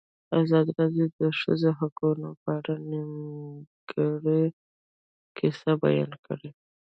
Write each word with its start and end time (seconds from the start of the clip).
ازادي 0.41 0.71
راډیو 0.79 1.05
د 1.11 1.15
د 1.19 1.21
ښځو 1.39 1.69
حقونه 1.79 2.27
په 2.41 2.49
اړه 2.57 2.73
د 2.79 2.83
نېکمرغۍ 2.89 4.45
کیسې 5.37 5.71
بیان 5.83 6.11
کړې. 6.25 6.49